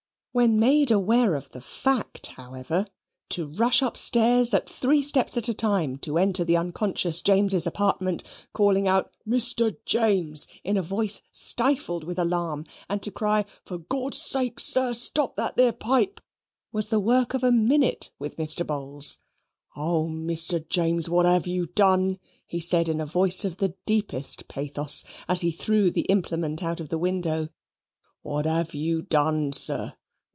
When 0.33 0.57
made 0.57 0.91
aware 0.91 1.35
of 1.35 1.49
the 1.51 1.59
fact, 1.59 2.27
however 2.27 2.85
to 3.31 3.47
rush 3.47 3.81
upstairs 3.81 4.53
at 4.53 4.69
three 4.69 5.01
steps 5.01 5.35
at 5.35 5.49
a 5.49 5.53
time 5.53 5.97
to 5.97 6.17
enter 6.17 6.45
the 6.45 6.55
unconscious 6.55 7.21
James's 7.21 7.67
apartment, 7.67 8.23
calling 8.53 8.87
out, 8.87 9.11
"Mr. 9.27 9.75
James," 9.85 10.47
in 10.63 10.77
a 10.77 10.81
voice 10.81 11.21
stifled 11.33 12.05
with 12.05 12.17
alarm, 12.17 12.63
and 12.89 13.03
to 13.03 13.11
cry, 13.11 13.43
"For 13.65 13.77
Gawd's 13.77 14.21
sake, 14.21 14.57
sir, 14.61 14.93
stop 14.93 15.35
that 15.35 15.55
'ere 15.59 15.73
pipe," 15.73 16.21
was 16.71 16.87
the 16.87 16.99
work 17.01 17.33
of 17.33 17.43
a 17.43 17.51
minute 17.51 18.09
with 18.17 18.37
Mr. 18.37 18.65
Bowls. 18.65 19.17
"O, 19.75 20.05
Mr. 20.07 20.65
James, 20.65 21.09
what 21.09 21.25
'AVE 21.25 21.45
you 21.45 21.65
done!" 21.65 22.19
he 22.47 22.61
said 22.61 22.87
in 22.87 23.01
a 23.01 23.05
voice 23.05 23.43
of 23.43 23.57
the 23.57 23.75
deepest 23.85 24.47
pathos, 24.47 25.03
as 25.27 25.41
he 25.41 25.51
threw 25.51 25.91
the 25.91 26.05
implement 26.07 26.63
out 26.63 26.79
of 26.79 26.87
the 26.87 26.97
window. 26.97 27.49
"What 28.21 28.47
'ave 28.47 28.77
you 28.77 29.01
done, 29.01 29.51
sir! 29.51 29.97